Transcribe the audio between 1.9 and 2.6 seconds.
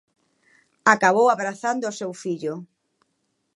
seu fillo.